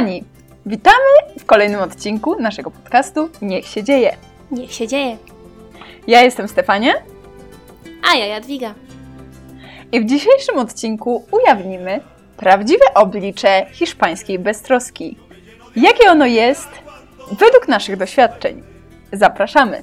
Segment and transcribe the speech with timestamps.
[0.00, 0.24] Kochani,
[0.66, 4.16] witamy w kolejnym odcinku naszego podcastu Niech się dzieje.
[4.50, 5.16] Niech się dzieje.
[6.06, 6.92] Ja jestem Stefania
[8.12, 8.74] A ja Jadwiga.
[9.92, 12.00] i w dzisiejszym odcinku ujawnimy
[12.36, 15.16] prawdziwe oblicze hiszpańskiej beztroski.
[15.76, 16.68] Jakie ono jest
[17.30, 18.62] według naszych doświadczeń.
[19.12, 19.82] Zapraszamy!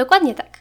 [0.00, 0.58] Dokładnie tak.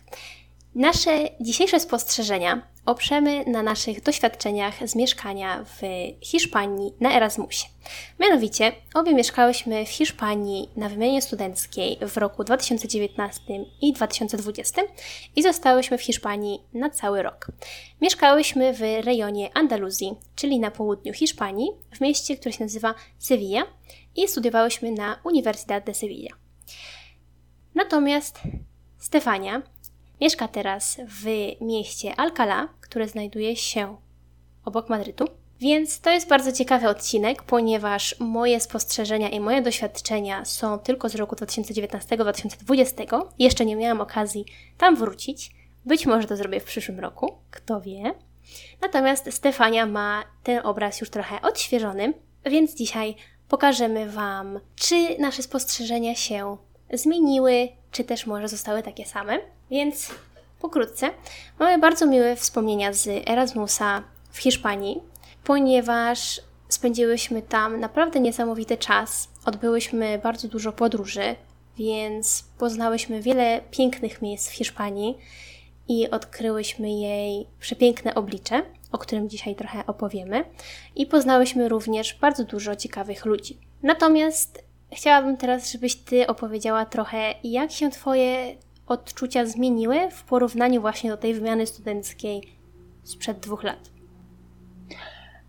[0.76, 5.82] Nasze dzisiejsze spostrzeżenia oprzemy na naszych doświadczeniach z mieszkania w
[6.22, 7.68] Hiszpanii na Erasmusie.
[8.20, 13.42] Mianowicie, obie mieszkałyśmy w Hiszpanii na wymianie studenckiej w roku 2019
[13.82, 14.82] i 2020
[15.36, 17.48] i zostałyśmy w Hiszpanii na cały rok.
[18.02, 23.62] Mieszkałyśmy w rejonie Andaluzji, czyli na południu Hiszpanii, w mieście, które się nazywa Sevilla
[24.16, 26.32] i studiowałyśmy na Universidad de Sevilla.
[27.76, 28.40] Natomiast
[29.00, 29.62] Stefania
[30.22, 31.26] mieszka teraz w
[31.62, 33.98] mieście Alcalá, które znajduje się
[34.66, 35.26] obok Madrytu.
[35.60, 41.16] Więc to jest bardzo ciekawy odcinek, ponieważ moje spostrzeżenia i moje doświadczenia są tylko z
[41.16, 43.22] roku 2019-2020.
[43.40, 44.46] Jeszcze nie miałam okazji
[44.78, 45.52] tam wrócić.
[45.86, 48.14] Być może to zrobię w przyszłym roku, kto wie.
[48.82, 52.14] Natomiast Stefania ma ten obraz już trochę odświeżony,
[52.46, 53.16] więc dzisiaj
[53.48, 56.58] pokażemy Wam, czy nasze spostrzeżenia się
[56.94, 59.40] zmieniły, czy też może zostały takie same.
[59.72, 60.12] Więc
[60.60, 61.10] pokrótce,
[61.60, 65.02] mamy bardzo miłe wspomnienia z Erasmusa w Hiszpanii,
[65.44, 69.30] ponieważ spędziłyśmy tam naprawdę niesamowity czas.
[69.46, 71.36] Odbyłyśmy bardzo dużo podróży,
[71.78, 75.18] więc poznałyśmy wiele pięknych miejsc w Hiszpanii
[75.88, 80.46] i odkryłyśmy jej przepiękne oblicze, o którym dzisiaj trochę opowiemy,
[80.96, 83.58] i poznałyśmy również bardzo dużo ciekawych ludzi.
[83.84, 88.56] Natomiast chciałabym teraz, żebyś Ty opowiedziała trochę, jak się Twoje
[88.88, 92.42] odczucia zmieniły w porównaniu właśnie do tej wymiany studenckiej
[93.04, 93.80] sprzed dwóch lat.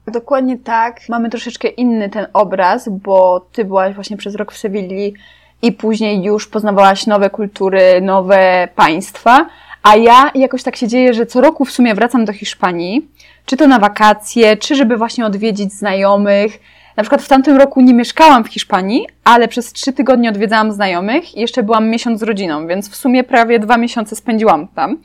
[0.06, 1.00] Dokładnie tak.
[1.08, 5.14] Mamy troszeczkę inny ten obraz, bo ty byłaś właśnie przez rok w Sewilli
[5.62, 9.46] i później już poznawałaś nowe kultury, nowe państwa,
[9.82, 13.08] a ja jakoś tak się dzieje, że co roku w sumie wracam do Hiszpanii,
[13.46, 16.60] czy to na wakacje, czy żeby właśnie odwiedzić znajomych.
[17.00, 21.34] Na przykład w tamtym roku nie mieszkałam w Hiszpanii, ale przez trzy tygodnie odwiedzałam znajomych
[21.34, 24.98] i jeszcze byłam miesiąc z rodziną, więc w sumie prawie dwa miesiące spędziłam tam.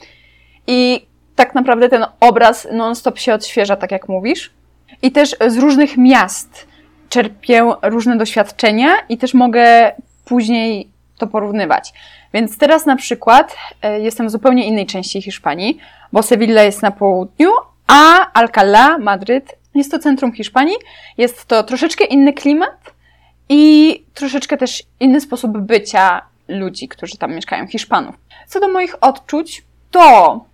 [0.67, 4.51] I tak naprawdę ten obraz non-stop się odświeża, tak jak mówisz.
[5.01, 6.67] I też z różnych miast
[7.09, 9.91] czerpię różne doświadczenia i też mogę
[10.25, 11.93] później to porównywać.
[12.33, 15.77] Więc teraz na przykład e, jestem w zupełnie innej części Hiszpanii,
[16.13, 17.49] bo Sevilla jest na południu,
[17.87, 20.75] a Alcalá, Madryt, jest to centrum Hiszpanii.
[21.17, 22.93] Jest to troszeczkę inny klimat
[23.49, 28.15] i troszeczkę też inny sposób bycia ludzi, którzy tam mieszkają, Hiszpanów.
[28.47, 30.45] Co do moich odczuć, to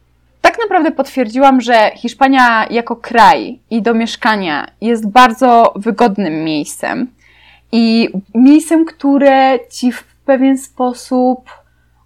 [0.41, 7.07] tak naprawdę potwierdziłam, że Hiszpania jako kraj i do mieszkania jest bardzo wygodnym miejscem
[7.71, 11.49] i miejscem, które ci w pewien sposób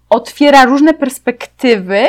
[0.08, 2.06] otwiera różne perspektywy,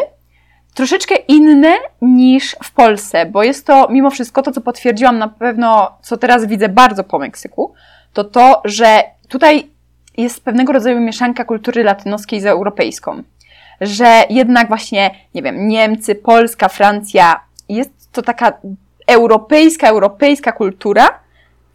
[0.77, 5.97] troszeczkę inne niż w Polsce, bo jest to mimo wszystko to, co potwierdziłam na pewno,
[6.01, 7.73] co teraz widzę bardzo po Meksyku,
[8.13, 9.69] to to, że tutaj
[10.17, 13.23] jest pewnego rodzaju mieszanka kultury latynoskiej z europejską
[13.81, 17.39] że jednak właśnie, nie wiem, Niemcy, Polska, Francja,
[17.69, 18.53] jest to taka
[19.07, 21.19] europejska, europejska kultura.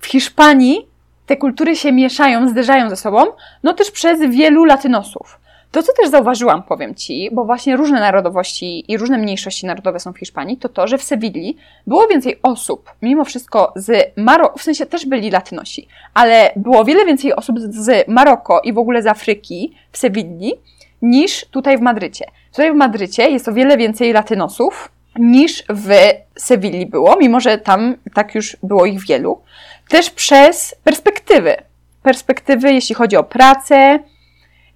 [0.00, 0.86] W Hiszpanii
[1.26, 3.26] te kultury się mieszają, zderzają ze sobą,
[3.62, 5.40] no też przez wielu latynosów.
[5.72, 10.12] To, co też zauważyłam, powiem Ci, bo właśnie różne narodowości i różne mniejszości narodowe są
[10.12, 11.56] w Hiszpanii, to to, że w Sewilli
[11.86, 17.04] było więcej osób, mimo wszystko z Maroko, w sensie też byli latynosi, ale było wiele
[17.04, 20.54] więcej osób z Maroko i w ogóle z Afryki w Sewilli,
[21.02, 22.24] niż tutaj w Madrycie.
[22.50, 25.90] Tutaj w Madrycie jest o wiele więcej latynosów niż w
[26.36, 29.42] Sewilli było, mimo że tam tak już było ich wielu.
[29.88, 31.56] Też przez perspektywy.
[32.02, 33.98] Perspektywy, jeśli chodzi o pracę.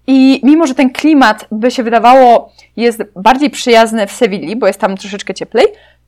[0.07, 4.81] I mimo, że ten klimat by się wydawało jest bardziej przyjazny w Sewilli, bo jest
[4.81, 5.67] tam troszeczkę cieplej,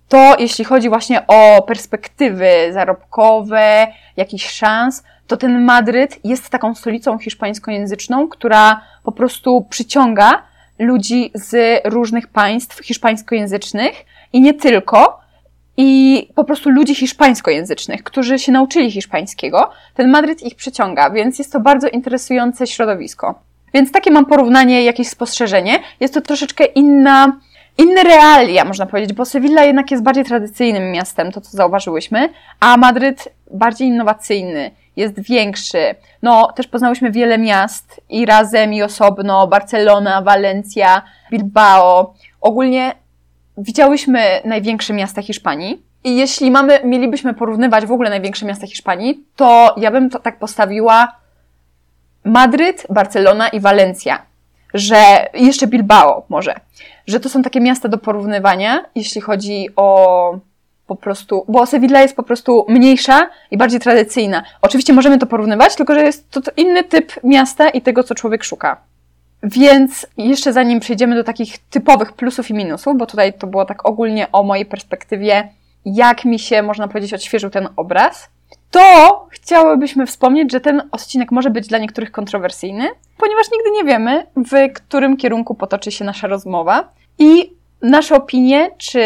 [0.09, 3.87] to jeśli chodzi właśnie o perspektywy zarobkowe,
[4.17, 10.43] jakichś szans, to ten Madryt jest taką stolicą hiszpańskojęzyczną, która po prostu przyciąga
[10.79, 15.21] ludzi z różnych państw hiszpańskojęzycznych i nie tylko,
[15.81, 19.71] i po prostu ludzi hiszpańskojęzycznych, którzy się nauczyli hiszpańskiego.
[19.95, 23.48] Ten Madryt ich przyciąga, więc jest to bardzo interesujące środowisko.
[23.75, 25.79] Więc takie mam porównanie, jakieś spostrzeżenie.
[26.01, 27.41] Jest to troszeczkę inna,
[27.79, 32.29] inne realia, można powiedzieć, bo Sewilla jednak jest bardziej tradycyjnym miastem, to co zauważyłyśmy,
[32.61, 35.95] a Madryt bardziej innowacyjny, jest większy.
[36.23, 42.15] No, też poznałyśmy wiele miast i razem, i osobno, Barcelona, Walencja, Bilbao.
[42.41, 42.93] Ogólnie
[43.59, 45.83] widziałyśmy największe miasta Hiszpanii.
[46.05, 50.39] I jeśli mamy, mielibyśmy porównywać w ogóle największe miasta Hiszpanii, to ja bym to tak
[50.39, 51.18] postawiła
[52.25, 54.23] Madryt, Barcelona i Walencja.
[54.75, 56.55] Że jeszcze Bilbao może.
[57.07, 60.39] Że to są takie miasta do porównywania, jeśli chodzi o
[60.87, 64.43] po prostu, bo Sevilla jest po prostu mniejsza i bardziej tradycyjna.
[64.63, 68.45] Oczywiście możemy to porównywać, tylko że jest to inny typ miasta i tego, co człowiek
[68.45, 68.77] szuka.
[69.43, 73.89] Więc jeszcze zanim przejdziemy do takich typowych plusów i minusów, bo tutaj to było tak
[73.89, 75.49] ogólnie o mojej perspektywie,
[75.85, 78.29] jak mi się, można powiedzieć, odświeżył ten obraz,
[78.71, 82.89] to chciałybyśmy wspomnieć, że ten odcinek może być dla niektórych kontrowersyjny,
[83.19, 89.01] ponieważ nigdy nie wiemy, w którym kierunku potoczy się nasza rozmowa i nasze opinie, czy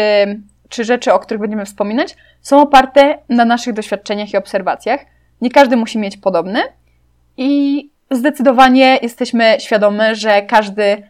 [0.73, 5.05] czy rzeczy, o których będziemy wspominać, są oparte na naszych doświadczeniach i obserwacjach.
[5.41, 6.61] Nie każdy musi mieć podobne
[7.37, 11.03] i zdecydowanie jesteśmy świadome, że każdy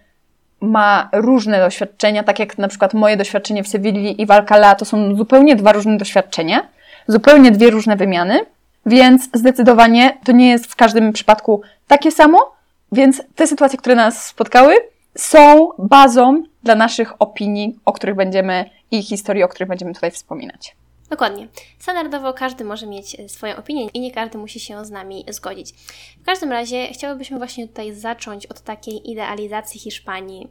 [0.62, 4.86] ma różne doświadczenia, tak jak na przykład moje doświadczenie w Sewilli i w Alcalá to
[4.86, 6.68] są zupełnie dwa różne doświadczenia,
[7.08, 8.46] zupełnie dwie różne wymiany,
[8.86, 12.56] więc zdecydowanie to nie jest w każdym przypadku takie samo,
[12.92, 14.76] więc te sytuacje, które nas spotkały,
[15.18, 20.76] są bazą dla naszych opinii, o których będziemy i historii, o których będziemy tutaj wspominać.
[21.10, 21.48] Dokładnie.
[21.80, 25.74] Standardowo każdy może mieć e, swoją opinię i nie każdy musi się z nami zgodzić.
[26.22, 30.48] W każdym razie chciałybyśmy właśnie tutaj zacząć od takiej idealizacji Hiszpanii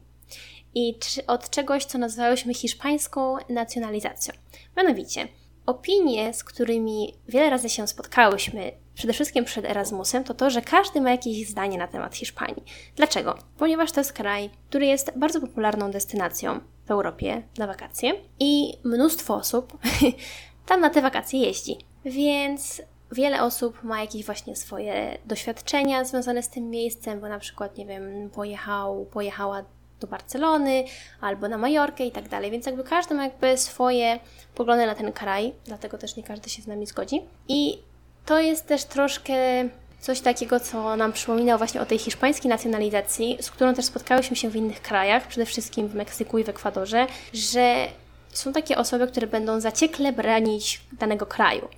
[0.75, 0.95] i
[1.27, 4.35] od czegoś, co nazywałyśmy hiszpańską nacjonalizacją.
[4.77, 5.29] Mianowicie,
[5.67, 11.01] opinie, z którymi wiele razy się spotkałyśmy, przede wszystkim przed Erasmusem, to to, że każdy
[11.01, 12.65] ma jakieś zdanie na temat Hiszpanii.
[12.97, 13.39] Dlaczego?
[13.59, 19.35] Ponieważ to jest kraj, który jest bardzo popularną destynacją w Europie na wakacje i mnóstwo
[19.35, 19.79] osób
[20.67, 21.79] tam na te wakacje jeździ.
[22.05, 22.83] Więc
[23.13, 27.87] wiele osób ma jakieś właśnie swoje doświadczenia związane z tym miejscem, bo na przykład, nie
[27.87, 29.65] wiem, pojechał, pojechała
[30.03, 30.85] do Barcelony
[31.21, 32.51] albo na Majorkę i tak dalej.
[32.51, 34.19] Więc jakby każdy ma jakby swoje
[34.55, 37.21] poglądy na ten kraj, dlatego też nie każdy się z nami zgodzi.
[37.49, 37.79] I
[38.27, 39.35] to jest też troszkę
[40.01, 44.51] coś takiego, co nam przypominało właśnie o tej hiszpańskiej nacjonalizacji, z którą też spotkałyśmy się
[44.51, 47.89] w innych krajach, przede wszystkim w Meksyku i w Ekwadorze, że
[48.33, 51.69] są takie osoby, które będą zaciekle branić danego kraju.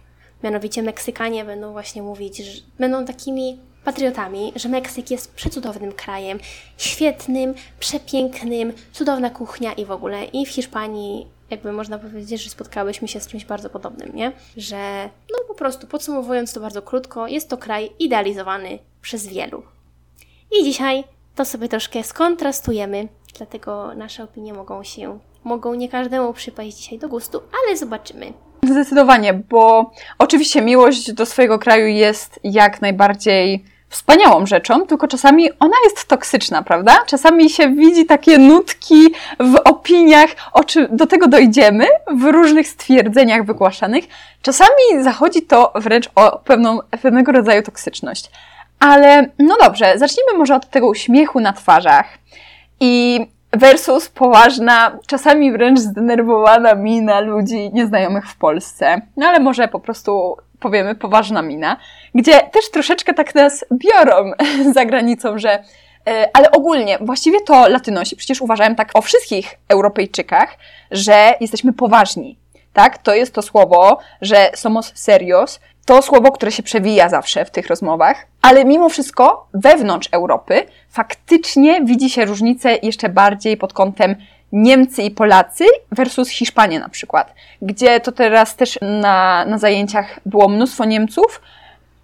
[0.43, 6.39] Mianowicie Meksykanie będą właśnie mówić, że będą takimi patriotami, że Meksyk jest przecudownym krajem,
[6.77, 10.25] świetnym, przepięknym, cudowna kuchnia i w ogóle.
[10.25, 14.33] I w Hiszpanii jakby można powiedzieć, że spotkałyśmy się z czymś bardzo podobnym, nie?
[14.57, 19.63] Że, no po prostu podsumowując to bardzo krótko, jest to kraj idealizowany przez wielu.
[20.61, 21.05] I dzisiaj
[21.35, 23.09] to sobie troszkę skontrastujemy,
[23.39, 28.33] dlatego nasze opinie mogą się, mogą nie każdemu przypaść dzisiaj do gustu, ale zobaczymy.
[28.63, 35.77] Zdecydowanie, bo oczywiście miłość do swojego kraju jest jak najbardziej wspaniałą rzeczą, tylko czasami ona
[35.85, 36.93] jest toksyczna, prawda?
[37.07, 43.45] Czasami się widzi takie nutki w opiniach, o czym do tego dojdziemy, w różnych stwierdzeniach
[43.45, 44.05] wygłaszanych.
[44.43, 48.31] Czasami zachodzi to wręcz o pewną, pewnego rodzaju toksyczność.
[48.81, 52.07] Ale no dobrze, zacznijmy może od tego uśmiechu na twarzach.
[52.81, 53.21] I
[53.53, 59.01] versus poważna, czasami wręcz zdenerwowana mina ludzi nieznajomych w Polsce.
[59.17, 61.77] No ale może po prostu powiemy poważna mina,
[62.15, 64.33] gdzie też troszeczkę tak nas biorą
[64.75, 65.63] za granicą, że
[66.07, 70.59] e, ale ogólnie, właściwie to latynosi przecież uważają tak o wszystkich Europejczykach,
[70.91, 72.39] że jesteśmy poważni.
[72.73, 72.99] Tak?
[72.99, 77.67] To jest to słowo, że somos serios, to słowo, które się przewija zawsze w tych
[77.67, 84.17] rozmowach, ale mimo wszystko wewnątrz Europy faktycznie widzi się różnice jeszcze bardziej pod kątem
[84.55, 90.49] Niemcy i Polacy versus Hiszpanie na przykład, gdzie to teraz też na, na zajęciach było
[90.49, 91.43] mnóstwo Niemców.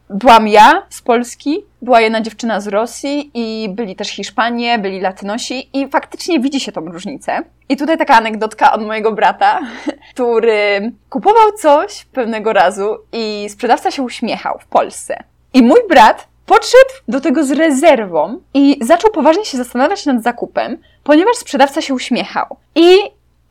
[0.08, 5.70] Byłam ja z Polski, była jedna dziewczyna z Rosji i byli też Hiszpanie, byli Latynosi
[5.72, 7.38] i faktycznie widzi się tą różnicę.
[7.68, 9.60] I tutaj taka anegdotka od mojego brata,
[10.14, 15.22] który kupował coś pewnego razu i sprzedawca się uśmiechał w Polsce.
[15.54, 20.78] I mój brat podszedł do tego z rezerwą i zaczął poważnie się zastanawiać nad zakupem,
[21.04, 22.56] ponieważ sprzedawca się uśmiechał.
[22.74, 22.96] I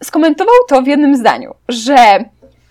[0.03, 1.95] skomentował to w jednym zdaniu, że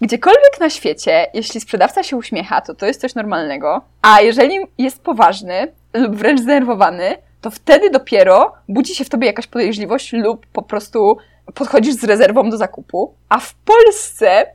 [0.00, 5.02] gdziekolwiek na świecie, jeśli sprzedawca się uśmiecha, to to jest coś normalnego, a jeżeli jest
[5.02, 10.62] poważny lub wręcz zdenerwowany, to wtedy dopiero budzi się w tobie jakaś podejrzliwość lub po
[10.62, 11.16] prostu
[11.54, 13.14] podchodzisz z rezerwą do zakupu.
[13.28, 14.47] A w Polsce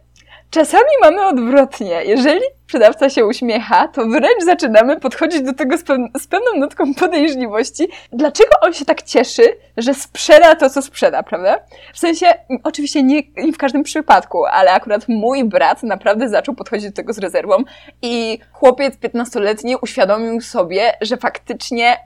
[0.54, 2.04] Czasami mamy odwrotnie.
[2.06, 5.84] Jeżeli sprzedawca się uśmiecha, to wręcz zaczynamy podchodzić do tego z,
[6.22, 7.88] z pewną nutką podejrzliwości.
[8.12, 9.44] Dlaczego on się tak cieszy,
[9.78, 11.60] że sprzeda to, co sprzeda, prawda?
[11.94, 12.26] W sensie,
[12.64, 17.14] oczywiście nie, nie w każdym przypadku, ale akurat mój brat naprawdę zaczął podchodzić do tego
[17.14, 17.58] z rezerwą
[18.02, 21.98] i chłopiec 15-letni uświadomił sobie, że faktycznie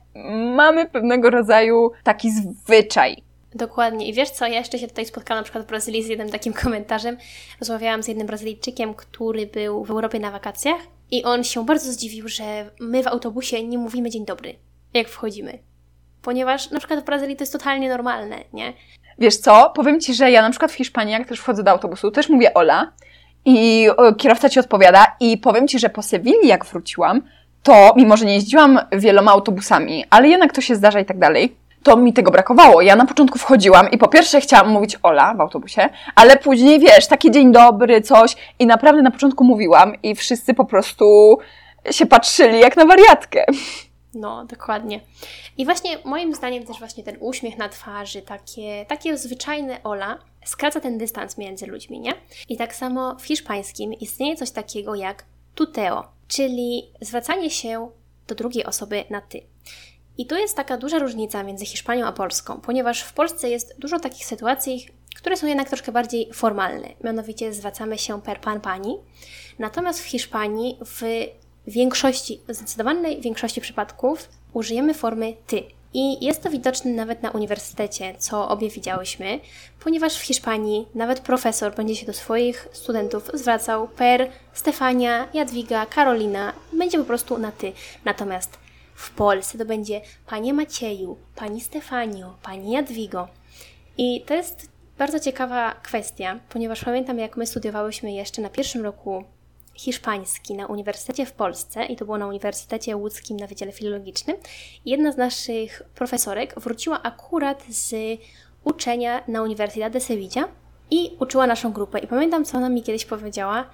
[0.56, 3.27] mamy pewnego rodzaju taki zwyczaj.
[3.56, 4.08] Dokładnie.
[4.08, 6.54] I wiesz co, ja jeszcze się tutaj spotkałam na przykład w Brazylii z jednym takim
[6.64, 7.18] komentarzem.
[7.60, 12.28] Rozmawiałam z jednym Brazylijczykiem, który był w Europie na wakacjach i on się bardzo zdziwił,
[12.28, 14.56] że my w autobusie nie mówimy dzień dobry,
[14.94, 15.60] jak wchodzimy.
[16.22, 18.74] Ponieważ na przykład w Brazylii to jest totalnie normalne, nie?
[19.20, 22.12] Wiesz co, powiem Ci, że ja na przykład w Hiszpanii, jak też wchodzę do autobusu,
[22.12, 22.92] też mówię Ola
[23.46, 23.88] i
[24.18, 27.22] kierowca Ci odpowiada i powiem Ci, że po Sewilli jak wróciłam,
[27.64, 31.56] to mimo, że nie jeździłam wieloma autobusami, ale jednak to się zdarza i tak dalej,
[31.84, 32.82] to mi tego brakowało.
[32.82, 37.08] Ja na początku wchodziłam i po pierwsze chciałam mówić Ola w autobusie, ale później, wiesz,
[37.08, 41.38] taki dzień dobry, coś i naprawdę na początku mówiłam i wszyscy po prostu
[41.92, 43.46] się patrzyli jak na wariatkę.
[44.14, 45.00] No, dokładnie.
[45.58, 50.80] I właśnie moim zdaniem też właśnie ten uśmiech na twarzy, takie, takie zwyczajne Ola, skraca
[50.80, 52.14] ten dystans między ludźmi, nie?
[52.50, 57.90] I tak samo w hiszpańskim istnieje coś takiego jak tuteo, czyli zwracanie się
[58.28, 59.42] do drugiej osoby na ty.
[60.18, 64.00] I tu jest taka duża różnica między Hiszpanią a Polską, ponieważ w Polsce jest dużo
[64.00, 66.88] takich sytuacji, które są jednak troszkę bardziej formalne.
[67.04, 68.98] Mianowicie zwracamy się per pan pani.
[69.60, 71.02] Natomiast w Hiszpanii w
[71.68, 75.64] większości, zdecydowanej większości przypadków użyjemy formy ty.
[75.94, 79.40] I jest to widoczne nawet na uniwersytecie, co obie widziałyśmy,
[79.80, 86.54] ponieważ w Hiszpanii nawet profesor będzie się do swoich studentów zwracał per Stefania, Jadwiga, Karolina,
[86.74, 87.74] będzie po prostu na ty.
[88.06, 88.67] Natomiast
[88.98, 93.28] w Polsce to będzie Panie Macieju, Pani Stefanio, Pani Jadwigo.
[93.98, 99.24] I to jest bardzo ciekawa kwestia, ponieważ pamiętam, jak my studiowałyśmy jeszcze na pierwszym roku
[99.74, 104.38] hiszpański na uniwersytecie w Polsce i to było na Uniwersytecie Łódzkim na Wydziale Filologicznym.
[104.86, 107.96] Jedna z naszych profesorek wróciła akurat z
[108.64, 110.48] uczenia na Universidad de Sevilla
[110.92, 112.00] i uczyła naszą grupę.
[112.00, 113.70] I pamiętam, co ona mi kiedyś powiedziała,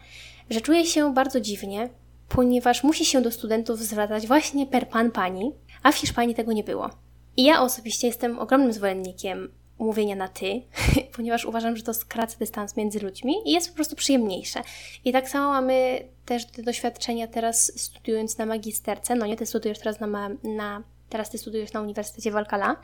[0.49, 1.89] że czuje się bardzo dziwnie,
[2.35, 5.51] ponieważ musi się do studentów zwracać właśnie per pan pani,
[5.83, 6.89] a w Hiszpanii tego nie było.
[7.37, 10.61] I ja osobiście jestem ogromnym zwolennikiem mówienia na ty,
[11.15, 14.61] ponieważ uważam, że to skraca dystans między ludźmi i jest po prostu przyjemniejsze.
[15.05, 19.15] I tak samo mamy też te doświadczenia teraz studiując na magisterce.
[19.15, 22.75] No nie, ty studiujesz teraz na, ma- na teraz ty studiujesz na Uniwersytecie w Alcalá,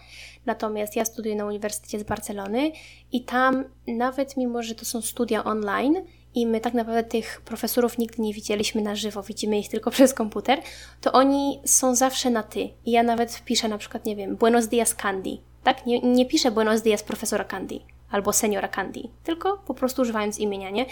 [0.46, 2.72] natomiast ja studiuję na Uniwersytecie z Barcelony
[3.12, 5.96] i tam nawet mimo, że to są studia online,
[6.36, 10.13] i my tak naprawdę tych profesorów nigdy nie widzieliśmy na żywo, widzimy ich tylko przez
[10.13, 10.62] komputer,
[11.01, 12.69] to oni są zawsze na ty.
[12.86, 15.38] I ja nawet piszę na przykład, nie wiem, Buenos dias Candy.
[15.63, 15.86] Tak?
[15.86, 17.79] Nie, nie piszę Buenos dias profesora Candy
[18.12, 20.86] albo seniora Candy, tylko po prostu używając imienia, nie?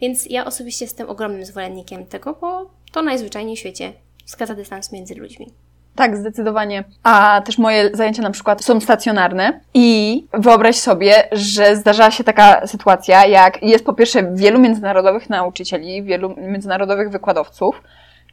[0.00, 3.92] Więc ja osobiście jestem ogromnym zwolennikiem tego, bo to najzwyczajniej w świecie
[4.24, 5.52] skraca dystans między ludźmi.
[5.96, 6.84] Tak, zdecydowanie.
[7.02, 12.66] A też moje zajęcia na przykład są stacjonarne i wyobraź sobie, że zdarzała się taka
[12.66, 17.82] sytuacja, jak jest po pierwsze wielu międzynarodowych nauczycieli, wielu międzynarodowych wykładowców,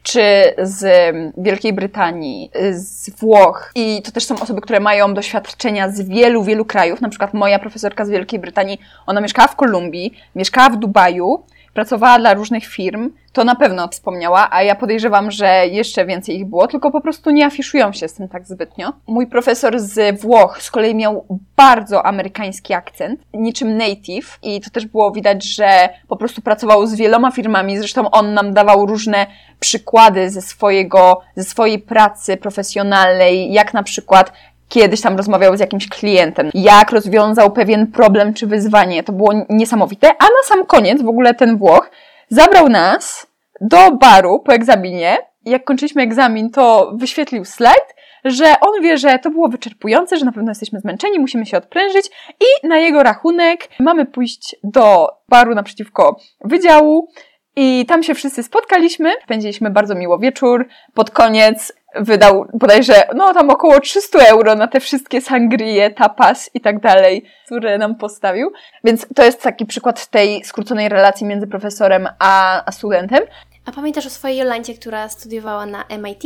[0.02, 0.22] czy
[0.58, 6.44] z Wielkiej Brytanii, z Włoch i to też są osoby, które mają doświadczenia z wielu,
[6.44, 7.00] wielu krajów.
[7.00, 12.18] Na przykład moja profesorka z Wielkiej Brytanii, ona mieszkała w Kolumbii, mieszkała w Dubaju, pracowała
[12.18, 16.66] dla różnych firm, to na pewno wspomniała, a ja podejrzewam, że jeszcze więcej ich było,
[16.66, 18.92] tylko po prostu nie afiszują się z tym tak zbytnio.
[19.06, 21.26] Mój profesor z Włoch z kolei miał
[21.56, 26.94] bardzo amerykański akcent, niczym native i to też było widać, że po prostu pracował z
[26.94, 29.26] wieloma firmami, zresztą on nam dawał różne
[29.60, 34.32] przykłady ze swojego, ze swojej pracy profesjonalnej, jak na przykład
[34.72, 39.02] kiedyś tam rozmawiał z jakimś klientem, jak rozwiązał pewien problem czy wyzwanie.
[39.02, 40.08] To było niesamowite.
[40.08, 41.90] A na sam koniec w ogóle ten Włoch
[42.28, 43.26] zabrał nas
[43.60, 45.18] do baru po egzaminie.
[45.44, 50.32] Jak kończyliśmy egzamin, to wyświetlił slajd, że on wie, że to było wyczerpujące, że na
[50.32, 52.06] pewno jesteśmy zmęczeni, musimy się odprężyć
[52.40, 57.08] i na jego rachunek mamy pójść do baru naprzeciwko wydziału
[57.56, 60.68] i tam się wszyscy spotkaliśmy, spędziliśmy bardzo miło wieczór.
[60.94, 66.60] Pod koniec wydał bodajże, no tam około 300 euro na te wszystkie sangrie, tapas i
[66.60, 68.52] tak dalej, które nam postawił.
[68.84, 73.20] Więc to jest taki przykład tej skróconej relacji między profesorem a, a studentem.
[73.66, 76.22] A pamiętasz o swojej Jolancie, która studiowała na MIT?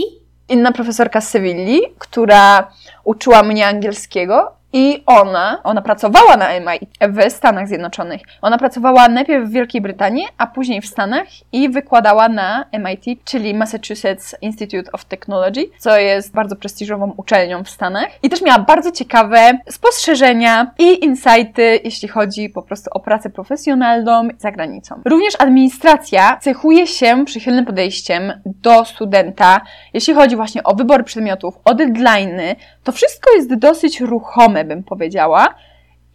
[0.49, 2.71] Inna profesorka z Sewilli, która
[3.05, 8.21] uczyła mnie angielskiego I ona, ona pracowała na MIT w Stanach Zjednoczonych.
[8.43, 13.55] Ona pracowała najpierw w Wielkiej Brytanii, a później w Stanach i wykładała na MIT, czyli
[13.55, 18.09] Massachusetts Institute of Technology, co jest bardzo prestiżową uczelnią w Stanach.
[18.23, 24.29] I też miała bardzo ciekawe spostrzeżenia i insighty, jeśli chodzi po prostu o pracę profesjonalną
[24.39, 25.01] za granicą.
[25.05, 29.61] Również administracja cechuje się przychylnym podejściem do studenta,
[29.95, 32.55] jeśli chodzi właśnie o wybór przedmiotów, o deadline'y,
[32.85, 35.55] to wszystko jest dosyć ruchome, bym powiedziała.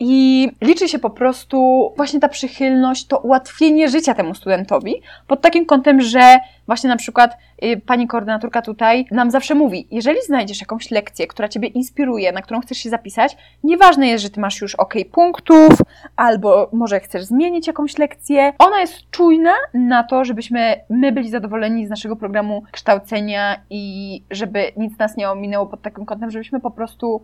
[0.03, 5.65] I liczy się po prostu właśnie ta przychylność, to ułatwienie życia temu studentowi pod takim
[5.65, 10.91] kątem, że właśnie na przykład y, pani koordynatorka tutaj nam zawsze mówi, jeżeli znajdziesz jakąś
[10.91, 14.75] lekcję, która ciebie inspiruje, na którą chcesz się zapisać, nieważne jest, że ty masz już
[14.75, 15.73] ok punktów,
[16.15, 21.87] albo może chcesz zmienić jakąś lekcję, ona jest czujna na to, żebyśmy my byli zadowoleni
[21.87, 26.71] z naszego programu kształcenia i żeby nic nas nie ominęło pod takim kątem, żebyśmy po
[26.71, 27.21] prostu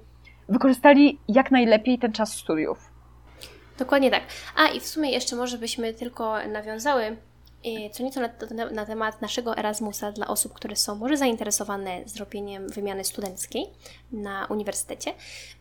[0.50, 2.98] wykorzystali jak najlepiej ten czas studiów.
[3.80, 4.24] Dokładnie tak.
[4.56, 7.18] A i w sumie jeszcze może byśmy tylko nawiązały
[7.66, 12.02] y, co nieco na, na, na, temat naszego Erasmusa dla osób, które są może zainteresowane
[12.06, 13.66] zrobieniem wymiany studenckiej
[14.12, 15.14] na uniwersytecie.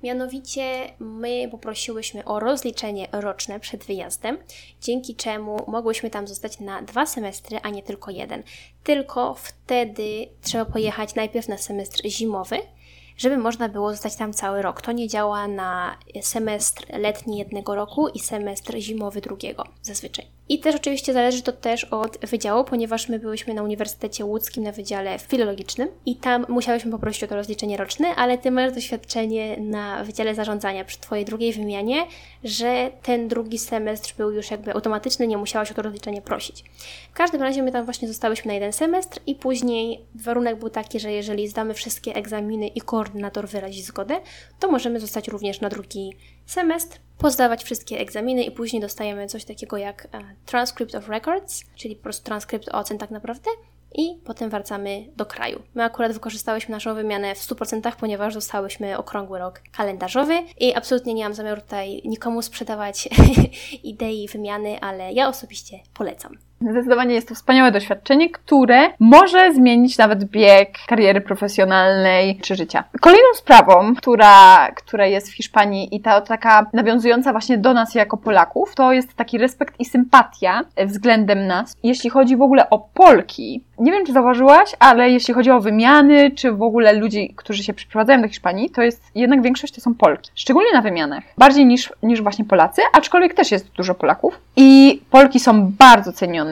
[0.02, 4.38] Mianowicie my poprosiłyśmy o rozliczenie roczne przed wyjazdem,
[4.80, 8.42] dzięki czemu mogłyśmy tam zostać na dwa semestry, a nie tylko jeden.
[8.84, 12.58] Tylko wtedy trzeba pojechać najpierw na semestr zimowy,
[13.16, 14.82] żeby można było zostać tam cały rok.
[14.82, 20.35] To nie działa na semestr letni jednego roku i semestr zimowy drugiego zazwyczaj.
[20.48, 24.72] I też oczywiście zależy to też od wydziału, ponieważ my byliśmy na Uniwersytecie Łódzkim na
[24.72, 30.04] Wydziale Filologicznym i tam musiałyśmy poprosić o to rozliczenie roczne, ale Ty masz doświadczenie na
[30.04, 32.06] Wydziale Zarządzania przy Twojej drugiej wymianie,
[32.44, 36.64] że ten drugi semestr był już jakby automatyczny, nie musiałaś o to rozliczenie prosić.
[37.10, 41.00] W każdym razie my tam właśnie zostałyśmy na jeden semestr i później warunek był taki,
[41.00, 44.20] że jeżeli zdamy wszystkie egzaminy i koordynator wyrazi zgodę,
[44.60, 46.12] to możemy zostać również na drugi
[46.46, 50.08] semestr, pozdawać wszystkie egzaminy i później dostajemy coś takiego jak e,
[50.46, 53.50] Transcript of Records, czyli po prostu transkrypt ocen tak naprawdę
[53.94, 55.62] i potem wracamy do kraju.
[55.74, 61.24] My akurat wykorzystałyśmy naszą wymianę w 100%, ponieważ dostałyśmy okrągły rok kalendarzowy i absolutnie nie
[61.24, 63.08] mam zamiaru tutaj nikomu sprzedawać
[63.82, 66.38] idei wymiany, ale ja osobiście polecam.
[66.60, 72.84] Zdecydowanie jest to wspaniałe doświadczenie, które może zmienić nawet bieg kariery profesjonalnej czy życia.
[73.00, 78.16] Kolejną sprawą, która, która jest w Hiszpanii i ta taka nawiązująca właśnie do nas jako
[78.16, 81.76] Polaków, to jest taki respekt i sympatia względem nas.
[81.82, 86.30] Jeśli chodzi w ogóle o Polki, nie wiem czy zauważyłaś, ale jeśli chodzi o wymiany,
[86.30, 89.94] czy w ogóle ludzi, którzy się przyprowadzają do Hiszpanii, to jest jednak większość to są
[89.94, 90.30] Polki.
[90.34, 91.24] Szczególnie na wymianach.
[91.38, 94.40] Bardziej niż, niż właśnie Polacy, aczkolwiek też jest dużo Polaków.
[94.56, 96.45] I Polki są bardzo cenione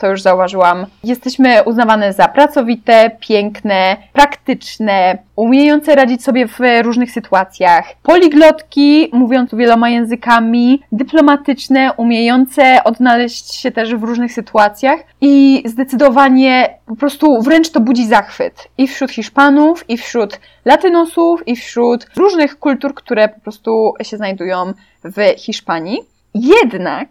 [0.00, 0.86] to już zauważyłam.
[1.04, 9.90] Jesteśmy uznawane za pracowite, piękne, praktyczne, umiejące radzić sobie w różnych sytuacjach, poliglotki, mówiąc wieloma
[9.90, 17.80] językami, dyplomatyczne, umiejące odnaleźć się też w różnych sytuacjach i zdecydowanie po prostu wręcz to
[17.80, 23.94] budzi zachwyt i wśród Hiszpanów, i wśród Latynosów, i wśród różnych kultur, które po prostu
[24.02, 24.72] się znajdują
[25.04, 25.98] w Hiszpanii.
[26.34, 27.08] Jednak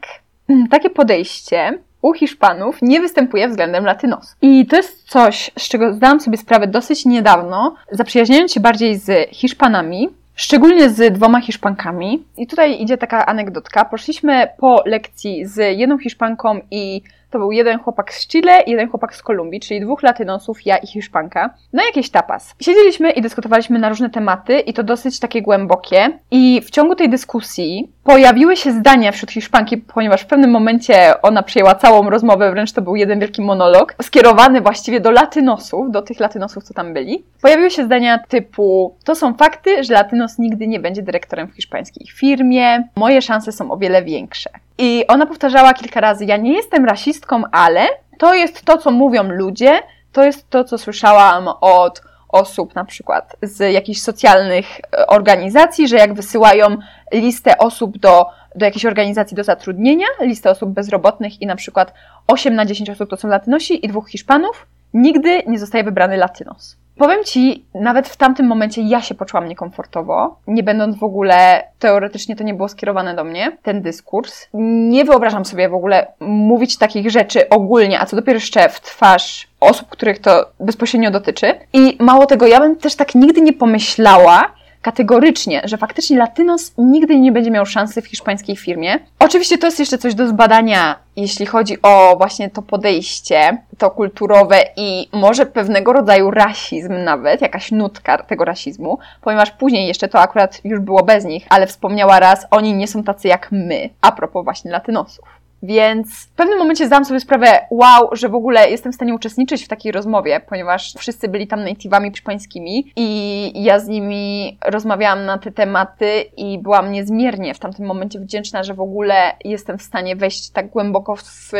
[0.49, 4.35] mm, takie podejście u Hiszpanów nie występuje względem Latynos.
[4.41, 9.29] I to jest coś, z czego zdałam sobie sprawę dosyć niedawno, zaprzyjaźniając się bardziej z
[9.29, 12.23] Hiszpanami, szczególnie z dwoma Hiszpankami.
[12.38, 13.85] I tutaj idzie taka anegdotka.
[13.85, 18.89] Poszliśmy po lekcji z jedną Hiszpanką i to był jeden chłopak z Chile i jeden
[18.89, 21.53] chłopak z Kolumbii, czyli dwóch latynosów, ja i Hiszpanka.
[21.73, 22.55] No jakiś tapas.
[22.61, 26.19] Siedzieliśmy i dyskutowaliśmy na różne tematy i to dosyć takie głębokie.
[26.31, 31.43] I w ciągu tej dyskusji pojawiły się zdania wśród Hiszpanki, ponieważ w pewnym momencie ona
[31.43, 36.19] przyjęła całą rozmowę, wręcz to był jeden wielki monolog, skierowany właściwie do latynosów, do tych
[36.19, 37.23] latynosów, co tam byli.
[37.41, 42.07] Pojawiły się zdania typu, to są fakty, że latynos nigdy nie będzie dyrektorem w hiszpańskiej
[42.07, 44.49] firmie, moje szanse są o wiele większe.
[44.79, 47.87] I ona powtarzała kilka razy: Ja nie jestem rasistką, ale
[48.17, 49.79] to jest to, co mówią ludzie,
[50.11, 55.95] to jest to, co słyszałam od osób, na przykład z jakichś socjalnych e, organizacji, że
[55.95, 56.77] jak wysyłają
[57.13, 61.93] listę osób do, do jakiejś organizacji do zatrudnienia, listę osób bezrobotnych i na przykład
[62.27, 66.78] 8 na 10 osób to są Latynosi i dwóch Hiszpanów, nigdy nie zostaje wybrany Latynos.
[66.99, 72.36] Powiem Ci, nawet w tamtym momencie ja się poczułam niekomfortowo, nie będąc w ogóle, teoretycznie
[72.36, 74.47] to nie było skierowane do mnie, ten dyskurs.
[74.54, 79.47] Nie wyobrażam sobie w ogóle mówić takich rzeczy ogólnie, a co dopiero jeszcze w twarz
[79.60, 81.54] osób, których to bezpośrednio dotyczy.
[81.73, 87.19] I mało tego, ja bym też tak nigdy nie pomyślała, kategorycznie, że faktycznie Latynos nigdy
[87.19, 88.99] nie będzie miał szansy w hiszpańskiej firmie.
[89.19, 94.61] Oczywiście to jest jeszcze coś do zbadania, jeśli chodzi o właśnie to podejście, to kulturowe
[94.75, 100.61] i może pewnego rodzaju rasizm nawet, jakaś nutka tego rasizmu, ponieważ później jeszcze to akurat
[100.63, 104.43] już było bez nich, ale wspomniała raz, oni nie są tacy jak my, a propos
[104.43, 105.38] właśnie Latynosów.
[105.63, 109.65] Więc w pewnym momencie zdałam sobie sprawę, wow, że w ogóle jestem w stanie uczestniczyć
[109.65, 115.38] w takiej rozmowie, ponieważ wszyscy byli tam native'ami hiszpańskimi i ja z nimi rozmawiałam na
[115.38, 120.15] te tematy i byłam niezmiernie w tamtym momencie wdzięczna, że w ogóle jestem w stanie
[120.15, 121.52] wejść tak głęboko w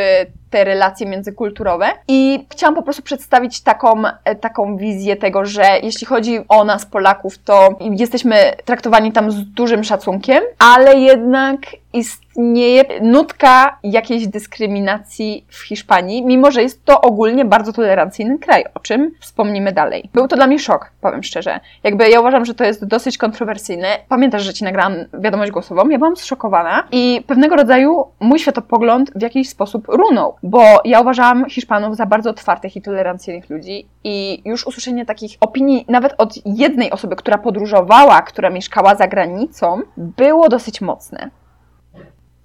[0.50, 1.86] te relacje międzykulturowe.
[2.08, 4.02] I chciałam po prostu przedstawić taką,
[4.40, 9.84] taką wizję tego, że jeśli chodzi o nas, Polaków, to jesteśmy traktowani tam z dużym
[9.84, 11.60] szacunkiem, ale jednak
[11.92, 18.80] istnieje nutka jakiejś dyskryminacji w Hiszpanii, mimo że jest to ogólnie bardzo tolerancyjny kraj, o
[18.80, 20.08] czym wspomnimy dalej.
[20.12, 21.60] Był to dla mnie szok, powiem szczerze.
[21.84, 23.88] Jakby ja uważam, że to jest dosyć kontrowersyjne.
[24.08, 25.88] Pamiętasz, że ci nagrałam wiadomość głosową?
[25.88, 31.50] Ja byłam zszokowana i pewnego rodzaju mój światopogląd w jakiś sposób runął, bo ja uważałam
[31.50, 36.90] Hiszpanów za bardzo otwartych i tolerancyjnych ludzi i już usłyszenie takich opinii nawet od jednej
[36.90, 41.30] osoby, która podróżowała, która mieszkała za granicą, było dosyć mocne.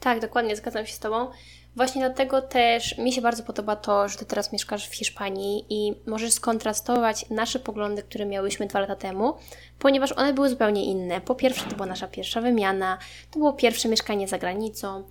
[0.06, 1.28] Tak, dokładnie, zgadzam się z Tobą.
[1.76, 5.94] Właśnie dlatego też mi się bardzo podoba to, że Ty teraz mieszkasz w Hiszpanii i
[6.06, 9.34] możesz skontrastować nasze poglądy, które miałyśmy dwa lata temu,
[9.80, 11.22] ponieważ one były zupełnie inne.
[11.22, 12.98] Po pierwsze, to była nasza pierwsza wymiana,
[13.32, 15.04] to było pierwsze mieszkanie za granicą.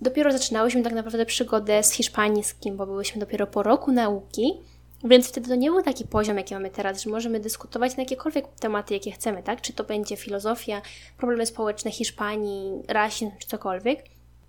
[0.00, 4.60] Dopiero zaczynałyśmy tak naprawdę przygodę z hiszpańskim, bo byłyśmy dopiero po roku nauki,
[5.04, 8.48] więc wtedy to nie był taki poziom, jaki mamy teraz, że możemy dyskutować na jakiekolwiek
[8.48, 9.60] tematy, jakie chcemy, tak?
[9.60, 10.82] Czy to będzie filozofia,
[11.18, 14.04] problemy społeczne Hiszpanii, rasizm, czy cokolwiek.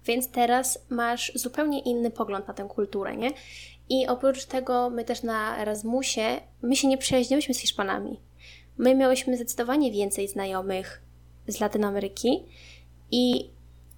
[0.06, 3.32] Więc teraz masz zupełnie inny pogląd na tę kulturę, nie?
[3.90, 8.20] I oprócz tego my też na Erasmusie, my się nie przyjaźniłyśmy z Hiszpanami.
[8.78, 11.02] My miałyśmy zdecydowanie więcej znajomych
[11.48, 12.44] z Latynoameryki
[13.12, 13.50] i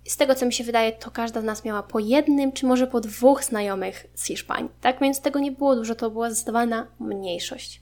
[0.05, 2.87] z tego co mi się wydaje, to każda z nas miała po jednym, czy może
[2.87, 4.69] po dwóch znajomych z Hiszpanii.
[4.81, 7.81] Tak więc tego nie było dużo, to była zdecydowana mniejszość.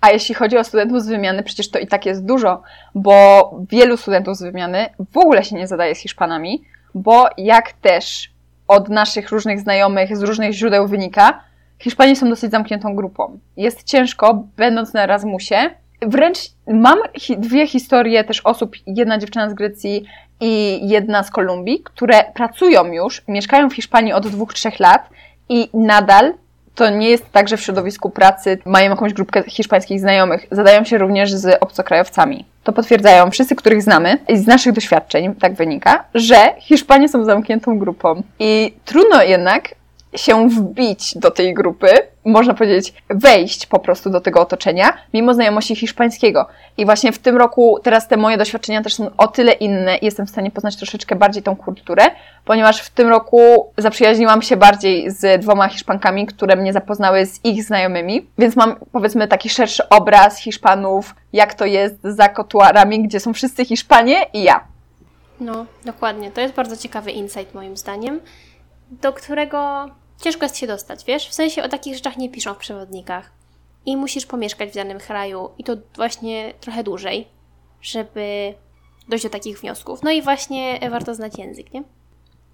[0.00, 2.62] A jeśli chodzi o studentów z wymiany, przecież to i tak jest dużo,
[2.94, 6.62] bo wielu studentów z wymiany w ogóle się nie zadaje z Hiszpanami,
[6.94, 8.30] bo jak też
[8.68, 11.40] od naszych różnych znajomych z różnych źródeł wynika,
[11.78, 13.38] Hiszpanie są dosyć zamkniętą grupą.
[13.56, 15.56] Jest ciężko, będąc na Erasmusie.
[16.02, 16.98] Wręcz mam
[17.38, 20.04] dwie historie też osób, jedna dziewczyna z Grecji
[20.40, 25.08] i jedna z Kolumbii, które pracują już, mieszkają w Hiszpanii od dwóch, trzech lat
[25.48, 26.34] i nadal
[26.74, 30.46] to nie jest tak, że w środowisku pracy mają jakąś grupkę hiszpańskich znajomych.
[30.50, 32.44] Zadają się również z obcokrajowcami.
[32.64, 37.78] To potwierdzają wszyscy, których znamy i z naszych doświadczeń tak wynika, że Hiszpanie są zamkniętą
[37.78, 38.22] grupą.
[38.38, 39.68] I trudno jednak
[40.16, 41.88] się wbić do tej grupy,
[42.24, 46.46] można powiedzieć, wejść po prostu do tego otoczenia, mimo znajomości hiszpańskiego.
[46.76, 50.04] I właśnie w tym roku teraz te moje doświadczenia też są o tyle inne i
[50.04, 52.02] jestem w stanie poznać troszeczkę bardziej tą kulturę,
[52.44, 57.64] ponieważ w tym roku zaprzyjaźniłam się bardziej z dwoma Hiszpankami, które mnie zapoznały z ich
[57.64, 63.32] znajomymi, więc mam powiedzmy taki szerszy obraz Hiszpanów, jak to jest za kotuarami, gdzie są
[63.32, 64.64] wszyscy Hiszpanie i ja.
[65.40, 66.30] No, dokładnie.
[66.30, 68.20] To jest bardzo ciekawy insight moim zdaniem,
[68.90, 69.90] do którego
[70.20, 71.28] ciężko jest się dostać, wiesz?
[71.28, 73.32] W sensie o takich rzeczach nie piszą w przewodnikach.
[73.86, 77.28] I musisz pomieszkać w danym kraju i to właśnie trochę dłużej,
[77.82, 78.54] żeby
[79.08, 80.02] dojść do takich wniosków.
[80.02, 81.82] No i właśnie warto znać język, nie?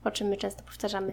[0.05, 1.13] O czym my często powtarzamy.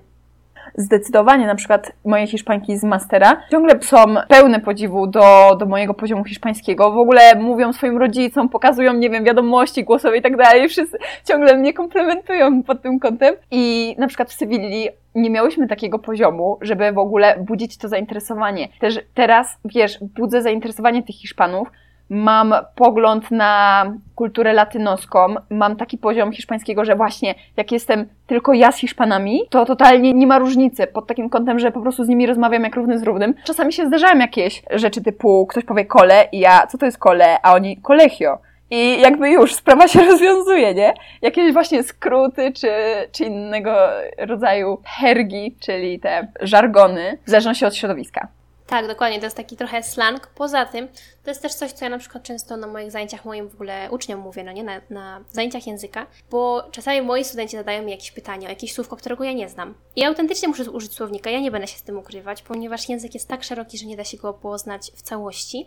[0.76, 3.98] Zdecydowanie, na przykład moje hiszpańki z mastera ciągle są
[4.28, 6.92] pełne podziwu do, do mojego poziomu hiszpańskiego.
[6.92, 10.70] W ogóle mówią swoim rodzicom, pokazują, nie wiem, wiadomości głosowe i tak dalej.
[10.70, 13.36] Wszyscy ciągle mnie komplementują pod tym kątem.
[13.52, 18.68] I na przykład w Sewilli nie miałyśmy takiego poziomu, żeby w ogóle budzić to zainteresowanie.
[18.80, 21.68] Też teraz, wiesz, budzę zainteresowanie tych Hiszpanów,
[22.10, 23.86] mam pogląd na
[24.16, 29.66] kulturę latynoską, mam taki poziom hiszpańskiego, że właśnie jak jestem tylko ja z Hiszpanami, to
[29.66, 33.00] totalnie nie ma różnicy pod takim kątem, że po prostu z nimi rozmawiam jak równy
[33.00, 33.34] z równym.
[33.44, 37.38] Czasami się zdarzają jakieś rzeczy typu ktoś powie kole i ja, co to jest kole,
[37.42, 38.38] a oni colegio.
[38.70, 40.94] I jakby już sprawa się rozwiązuje, nie?
[41.22, 42.72] Jakieś właśnie skróty czy,
[43.12, 43.76] czy innego
[44.18, 48.28] rodzaju hergi, czyli te żargony, w zależności od środowiska.
[48.68, 50.28] Tak, dokładnie, to jest taki trochę slang.
[50.28, 50.88] Poza tym,
[51.24, 53.88] to jest też coś, co ja na przykład często na moich zajęciach moim w ogóle
[53.92, 58.12] uczniom mówię, no nie, na, na zajęciach języka, bo czasami moi studenci zadają mi jakieś
[58.12, 59.74] pytania o jakieś słówko, którego ja nie znam.
[59.96, 63.28] I autentycznie muszę użyć słownika, ja nie będę się z tym ukrywać, ponieważ język jest
[63.28, 65.66] tak szeroki, że nie da się go poznać w całości.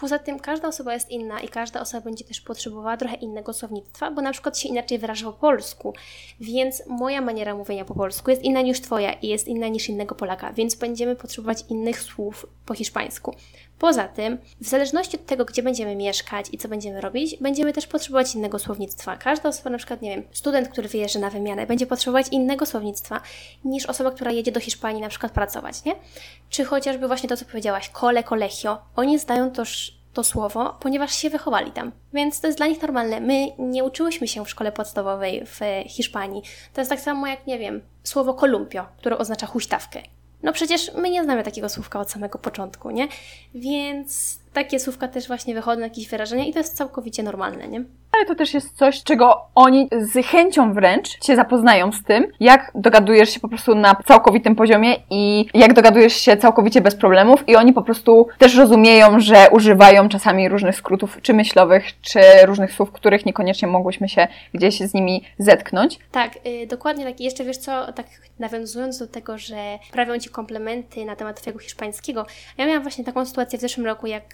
[0.00, 4.10] Poza tym każda osoba jest inna i każda osoba będzie też potrzebowała trochę innego słownictwa,
[4.10, 5.94] bo na przykład się inaczej wyraża po polsku,
[6.40, 10.14] więc moja maniera mówienia po polsku jest inna niż Twoja i jest inna niż innego
[10.14, 13.34] Polaka, więc będziemy potrzebować innych słów po hiszpańsku.
[13.80, 17.86] Poza tym, w zależności od tego, gdzie będziemy mieszkać i co będziemy robić, będziemy też
[17.86, 19.16] potrzebować innego słownictwa.
[19.16, 23.20] Każda osoba, na przykład, nie wiem, student, który wyjeżdża na wymianę, będzie potrzebować innego słownictwa
[23.64, 25.94] niż osoba, która jedzie do Hiszpanii na przykład pracować, nie?
[26.50, 28.78] Czy chociażby właśnie to, co powiedziałaś, kole, colegio.
[28.96, 31.92] Oni zdają toż to słowo, ponieważ się wychowali tam.
[32.12, 33.20] Więc to jest dla nich normalne.
[33.20, 36.42] My nie uczyłyśmy się w szkole podstawowej w Hiszpanii.
[36.74, 40.02] To jest tak samo jak, nie wiem, słowo kolumpio, które oznacza huśtawkę.
[40.42, 43.08] No przecież my nie znamy takiego słówka od samego początku, nie?
[43.54, 47.84] Więc takie słówka też właśnie wychodzą, jakieś wyrażenia i to jest całkowicie normalne, nie?
[48.20, 52.70] Ale to też jest coś, czego oni z chęcią wręcz się zapoznają z tym, jak
[52.74, 57.56] dogadujesz się po prostu na całkowitym poziomie i jak dogadujesz się całkowicie bez problemów i
[57.56, 62.92] oni po prostu też rozumieją, że używają czasami różnych skrótów, czy myślowych, czy różnych słów,
[62.92, 65.98] których niekoniecznie mogłyśmy się gdzieś z nimi zetknąć.
[66.12, 67.20] Tak, yy, dokładnie tak.
[67.20, 68.06] I jeszcze wiesz co, tak
[68.38, 72.26] nawiązując do tego, że prawią Ci komplementy na temat Twojego hiszpańskiego,
[72.58, 74.24] ja miałam właśnie taką sytuację w zeszłym roku, jak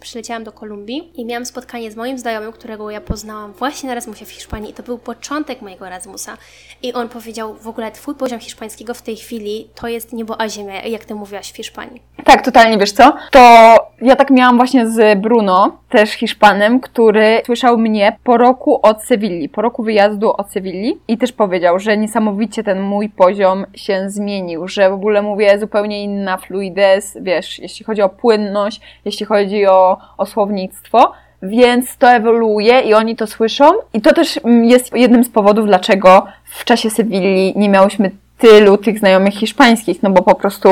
[0.00, 4.26] przyleciałam do Kolumbii i miałam spotkanie z moim znajomym, którego ja poznałam właśnie na Erasmusie
[4.26, 6.36] w Hiszpanii i to był początek mojego Erasmusa.
[6.82, 10.48] I on powiedział, w ogóle twój poziom hiszpańskiego w tej chwili to jest niebo a
[10.48, 12.02] ziemia, jak ty mówiłaś w Hiszpanii.
[12.24, 13.16] Tak, totalnie, wiesz co?
[13.30, 19.02] To ja tak miałam właśnie z Bruno, też Hiszpanem, który słyszał mnie po roku od
[19.02, 24.10] Sewilli, po roku wyjazdu od Sewilli i też powiedział, że niesamowicie ten mój poziom się
[24.10, 29.66] zmienił, że w ogóle mówię zupełnie inna fluidez, wiesz, jeśli chodzi o płynność, jeśli chodzi
[29.66, 31.12] o, o słownictwo,
[31.42, 33.64] więc to ewoluuje i oni to słyszą.
[33.94, 38.10] I to też jest jednym z powodów, dlaczego w czasie Sewilli nie miałyśmy
[38.42, 40.68] tylu tych znajomych hiszpańskich, no bo po prostu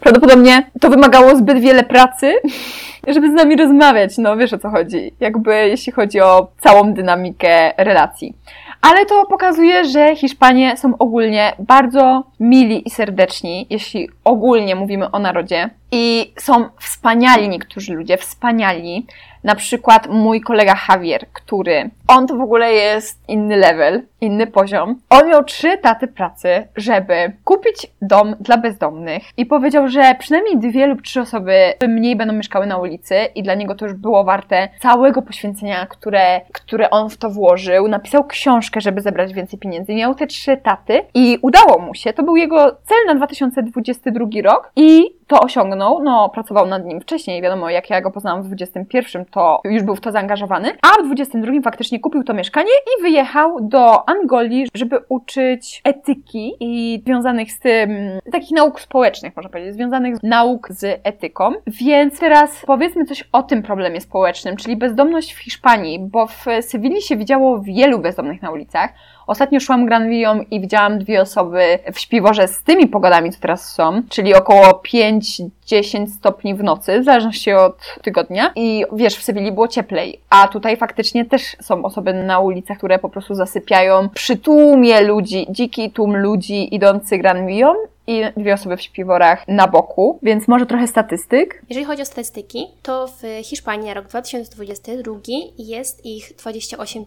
[0.00, 2.34] prawdopodobnie to wymagało zbyt wiele pracy,
[3.14, 7.72] żeby z nami rozmawiać, no wiesz o co chodzi, jakby jeśli chodzi o całą dynamikę
[7.76, 8.34] relacji.
[8.80, 15.18] Ale to pokazuje, że Hiszpanie są ogólnie bardzo mili i serdeczni, jeśli ogólnie mówimy o
[15.18, 15.70] narodzie.
[15.92, 19.06] I są wspaniali niektórzy ludzie, wspaniali.
[19.44, 25.00] Na przykład mój kolega Javier, który, on to w ogóle jest inny level, inny poziom.
[25.10, 30.86] On miał trzy etaty pracy, żeby kupić dom dla bezdomnych i powiedział, że przynajmniej dwie
[30.86, 34.68] lub trzy osoby mniej będą mieszkały na ulicy i dla niego to już było warte
[34.80, 37.88] całego poświęcenia, które, które on w to włożył.
[37.88, 39.94] Napisał książkę, żeby zebrać więcej pieniędzy.
[39.94, 42.12] Miał te trzy etaty i udało mu się.
[42.12, 46.02] To był jego cel na 2022 rok i to osiągnął.
[46.02, 49.96] No, pracował nad nim wcześniej, wiadomo, jak ja go poznałam w 21, to już był
[49.96, 54.98] w to zaangażowany, a w 22 faktycznie kupił to mieszkanie i wyjechał do Angolii, żeby
[55.08, 57.90] uczyć etyki i związanych z tym,
[58.32, 61.52] takich nauk społecznych, można powiedzieć, związanych z nauk z etyką.
[61.66, 67.02] Więc teraz powiedzmy coś o tym problemie społecznym, czyli bezdomność w Hiszpanii, bo w Sewilli
[67.02, 68.92] się widziało wielu bezdomnych na ulicach.
[69.26, 73.72] Ostatnio szłam Gran Villą i widziałam dwie osoby w śpiworze z tymi pogodami, co teraz
[73.72, 78.52] są, czyli około 5-10 stopni w nocy, w zależności od tygodnia.
[78.56, 82.98] I wiesz, w Sewilli było cieplej, a tutaj faktycznie też są osoby na ulicach, które
[82.98, 87.74] po prostu zasypiają przy tłumie ludzi, dziki tłum ludzi idący Gran Villą
[88.12, 91.62] i dwie osoby w śpiworach na boku, więc może trochę statystyk.
[91.68, 95.14] Jeżeli chodzi o statystyki, to w Hiszpanii na rok 2022
[95.58, 97.04] jest ich 28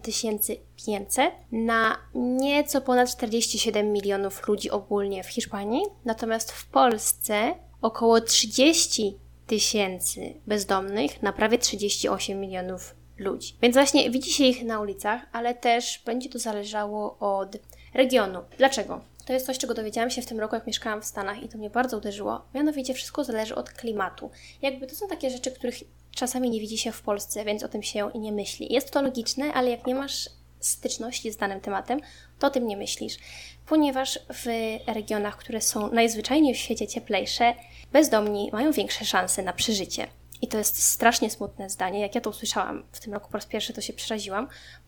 [0.86, 9.18] 500 na nieco ponad 47 milionów ludzi ogólnie w Hiszpanii, natomiast w Polsce około 30
[9.48, 13.56] tysięcy bezdomnych na prawie 38 milionów ludzi.
[13.62, 17.58] Więc właśnie widzi się ich na ulicach, ale też będzie to zależało od
[17.94, 18.40] regionu.
[18.58, 19.02] Dlaczego?
[19.26, 21.58] To jest coś, czego dowiedziałam się w tym roku, jak mieszkałam w Stanach i to
[21.58, 22.46] mnie bardzo uderzyło.
[22.54, 24.32] Mianowicie wszystko zależy od klimatu.
[24.62, 25.76] Jakby to są takie rzeczy, których
[26.12, 28.74] czasami nie widzi się w Polsce, więc o tym się nie myśli.
[28.74, 32.00] Jest to logiczne, ale jak nie masz styczności z danym tematem,
[32.40, 33.18] to o tym nie myślisz.
[33.66, 34.46] Ponieważ w
[34.88, 37.54] regionach, które są najzwyczajniej w świecie cieplejsze,
[37.92, 40.08] bezdomni mają większe szanse na przeżycie.
[40.42, 42.00] I to jest strasznie smutne zdanie.
[42.00, 44.48] Jak ja to usłyszałam w tym roku po raz pierwszy, to się przeraziłam.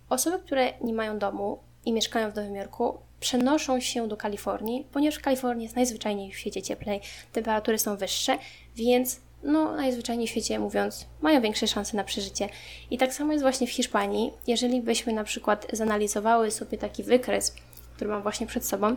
[0.10, 5.20] Osoby, które nie mają domu i mieszkają w Nowym Jorku, przenoszą się do Kalifornii, ponieważ
[5.20, 7.02] w Kalifornii jest najzwyczajniej w świecie cieplej,
[7.34, 8.38] temperatury są wyższe,
[8.76, 12.50] więc no najzwyczajniej w świecie mówiąc, mają większe szanse na przeżycie.
[12.92, 14.34] I tak samo jest właśnie w Hiszpanii.
[14.48, 17.56] Jeżeli byśmy na przykład zanalizowały sobie taki wykres,
[17.96, 18.96] który mam właśnie przed sobą,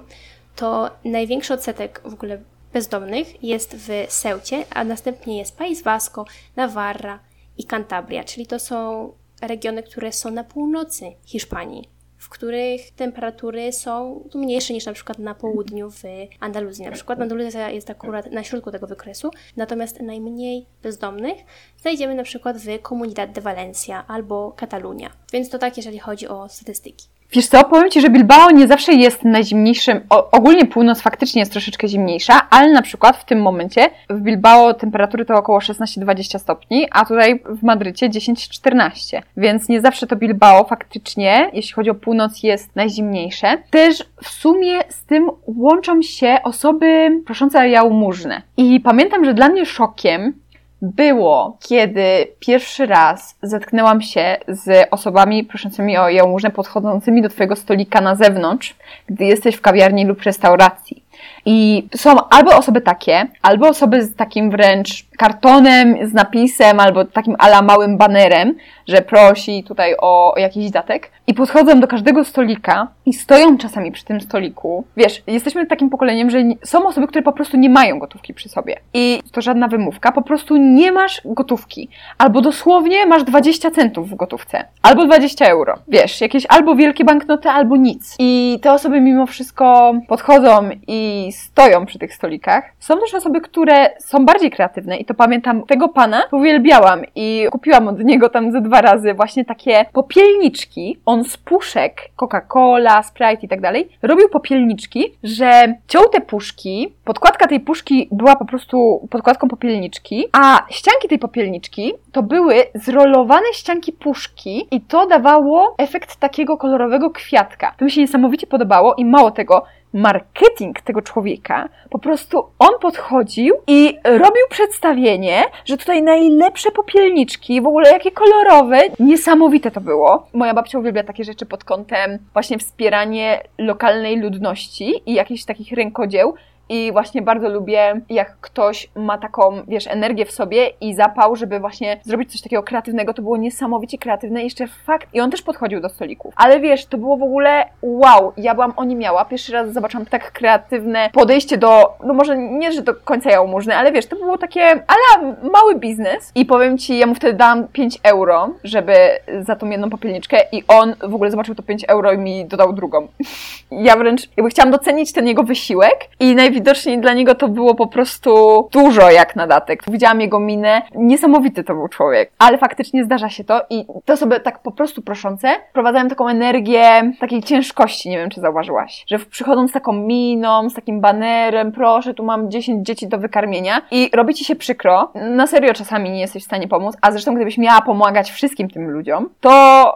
[0.56, 2.40] to największy odsetek w ogóle
[2.72, 6.24] bezdomnych jest w Ceucie, a następnie jest País Vasco,
[6.56, 7.20] Navarra
[7.58, 14.24] i Cantabria, czyli to są regiony, które są na północy Hiszpanii w których temperatury są
[14.34, 16.02] mniejsze niż na przykład na południu w
[16.40, 16.84] Andaluzji.
[16.84, 21.38] Na przykład Andaluzja jest akurat na środku tego wykresu, natomiast najmniej bezdomnych
[21.82, 25.10] znajdziemy na przykład w Comunidad de Valencia albo Katalunia.
[25.32, 27.19] Więc to tak, jeżeli chodzi o statystyki.
[27.32, 31.52] Wiesz co, powiem Ci, że Bilbao nie zawsze jest najzimniejszym, o, ogólnie północ faktycznie jest
[31.52, 36.88] troszeczkę zimniejsza, ale na przykład w tym momencie w Bilbao temperatury to około 16-20 stopni,
[36.90, 42.42] a tutaj w Madrycie 10-14, więc nie zawsze to Bilbao faktycznie, jeśli chodzi o północ,
[42.42, 43.58] jest najzimniejsze.
[43.70, 48.42] Też w sumie z tym łączą się osoby proszące o jałmużnę.
[48.56, 50.34] I pamiętam, że dla mnie szokiem
[50.82, 58.00] było, kiedy pierwszy raz zetknęłam się z osobami proszącymi o jałmużnę podchodzącymi do Twojego stolika
[58.00, 61.04] na zewnątrz, gdy jesteś w kawiarni lub restauracji.
[61.46, 67.36] I są albo osoby takie, albo osoby z takim wręcz kartonem z napisem, albo takim
[67.38, 68.54] ala małym banerem,
[68.88, 71.10] że prosi tutaj o, jakiś datek.
[71.26, 74.84] I podchodzą do każdego stolika i stoją czasami przy tym stoliku.
[74.96, 78.76] Wiesz, jesteśmy takim pokoleniem, że są osoby, które po prostu nie mają gotówki przy sobie.
[78.94, 81.88] I to żadna wymówka, po prostu nie masz gotówki.
[82.18, 84.64] Albo dosłownie masz 20 centów w gotówce.
[84.82, 85.74] Albo 20 euro.
[85.88, 88.16] Wiesz, jakieś albo wielkie banknoty, albo nic.
[88.18, 90.99] I te osoby mimo wszystko podchodzą i
[91.32, 92.64] stoją przy tych stolikach.
[92.78, 97.88] Są też osoby, które są bardziej kreatywne i to pamiętam, tego pana uwielbiałam i kupiłam
[97.88, 100.98] od niego tam ze dwa razy właśnie takie popielniczki.
[101.06, 107.46] On z puszek Coca-Cola, Sprite i tak dalej robił popielniczki, że ciął te puszki, podkładka
[107.46, 113.92] tej puszki była po prostu podkładką popielniczki, a ścianki tej popielniczki to były zrolowane ścianki
[113.92, 117.74] puszki i to dawało efekt takiego kolorowego kwiatka.
[117.78, 121.68] To mi się niesamowicie podobało i mało tego, marketing tego człowieka.
[121.90, 128.80] Po prostu on podchodził i robił przedstawienie, że tutaj najlepsze popielniczki, w ogóle jakie kolorowe,
[129.00, 130.26] niesamowite to było.
[130.32, 136.34] Moja babcia uwielbia takie rzeczy pod kątem właśnie wspieranie lokalnej ludności i jakichś takich rękodzieł.
[136.70, 141.60] I właśnie bardzo lubię, jak ktoś ma taką, wiesz, energię w sobie i zapał, żeby
[141.60, 143.14] właśnie zrobić coś takiego kreatywnego.
[143.14, 144.42] To było niesamowicie kreatywne.
[144.42, 145.08] Jeszcze fakt.
[145.14, 146.34] I on też podchodził do stolików.
[146.36, 148.32] Ale wiesz, to było w ogóle wow.
[148.36, 149.24] Ja byłam o miała.
[149.24, 153.92] Pierwszy raz zobaczyłam tak kreatywne podejście do, no może nie, że do końca jałmużny, ale
[153.92, 156.32] wiesz, to było takie, ale mały biznes.
[156.34, 158.94] I powiem Ci, ja mu wtedy dałam 5 euro, żeby
[159.40, 162.72] za tą jedną popielniczkę i on w ogóle zobaczył to 5 euro i mi dodał
[162.72, 163.08] drugą.
[163.70, 167.74] ja wręcz jakby chciałam docenić ten jego wysiłek i najwidoczniej widocznie dla niego to było
[167.74, 168.30] po prostu
[168.72, 169.82] dużo jak na datek.
[169.90, 170.82] Widziałam jego minę.
[170.94, 172.32] Niesamowity to był człowiek.
[172.38, 177.12] Ale faktycznie zdarza się to i te osoby tak po prostu proszące wprowadzają taką energię
[177.20, 182.14] takiej ciężkości, nie wiem czy zauważyłaś, że przychodzą z taką miną, z takim banerem, proszę,
[182.14, 185.12] tu mam 10 dzieci do wykarmienia i robi ci się przykro.
[185.14, 188.90] Na serio czasami nie jesteś w stanie pomóc, a zresztą gdybyś miała pomagać wszystkim tym
[188.90, 189.50] ludziom, to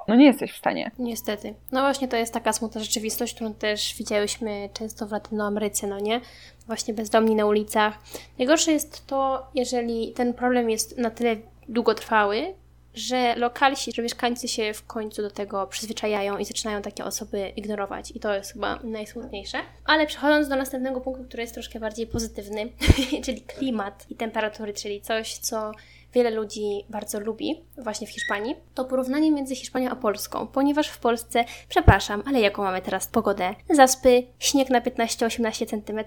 [0.09, 0.91] no nie jesteś w stanie.
[0.99, 1.55] Niestety.
[1.73, 6.21] No właśnie to jest taka smutna rzeczywistość, którą też widziałyśmy często w Latynoameryce, no nie?
[6.67, 7.99] Właśnie bezdomni na ulicach.
[8.39, 11.37] Najgorsze jest to, jeżeli ten problem jest na tyle
[11.69, 12.55] długotrwały,
[12.95, 18.11] że lokalsi, że mieszkańcy się w końcu do tego przyzwyczajają i zaczynają takie osoby ignorować.
[18.11, 19.59] I to jest chyba najsmutniejsze.
[19.85, 22.69] Ale przechodząc do następnego punktu, który jest troszkę bardziej pozytywny,
[23.25, 25.73] czyli klimat i temperatury, czyli coś, co
[26.15, 30.99] wiele ludzi bardzo lubi właśnie w Hiszpanii, to porównanie między Hiszpanią a Polską, ponieważ w
[30.99, 33.55] Polsce, przepraszam, ale jaką mamy teraz pogodę?
[33.71, 36.01] Zaspy, śnieg na 15-18 cm,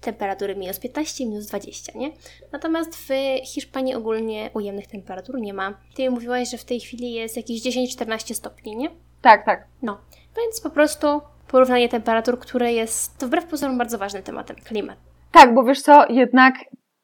[0.00, 2.10] temperatury minus 15, minus 20, nie?
[2.52, 3.08] Natomiast w
[3.44, 5.78] Hiszpanii ogólnie ujemnych temperatur nie ma.
[5.94, 8.90] Ty mówiłaś, że w tej chwili jest jakieś 10-14 stopni, nie?
[9.22, 9.66] Tak, tak.
[9.82, 10.00] No,
[10.36, 14.98] więc po prostu porównanie temperatur, które jest to wbrew pozorom bardzo ważnym tematem, klimat.
[15.32, 16.54] Tak, bo wiesz co, jednak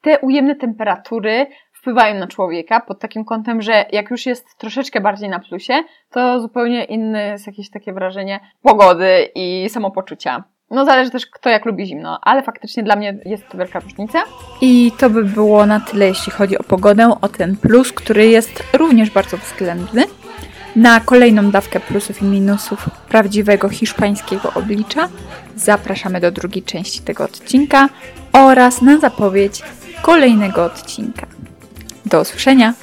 [0.03, 1.47] te ujemne temperatury
[1.88, 5.74] wpływają na człowieka pod takim kątem, że jak już jest troszeczkę bardziej na plusie,
[6.11, 10.44] to zupełnie inne jest jakieś takie wrażenie pogody i samopoczucia.
[10.70, 14.22] No zależy też kto jak lubi zimno, ale faktycznie dla mnie jest to wielka różnica.
[14.61, 18.62] I to by było na tyle, jeśli chodzi o pogodę, o ten plus, który jest
[18.72, 20.05] również bardzo względny.
[20.77, 25.09] Na kolejną dawkę plusów i minusów prawdziwego hiszpańskiego oblicza
[25.57, 27.88] zapraszamy do drugiej części tego odcinka
[28.33, 29.62] oraz na zapowiedź
[30.03, 31.27] kolejnego odcinka.
[32.09, 32.75] Do usłyszenia!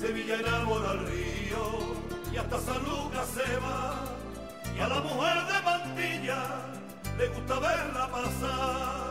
[0.00, 1.94] Sevilla, enamora al río
[2.32, 3.94] y hasta se va.
[4.74, 6.42] Y a la mujer de mantilla
[7.18, 9.10] le gusta verla pasar.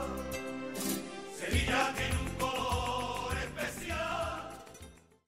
[1.50, 2.79] Sevilla tiene un color.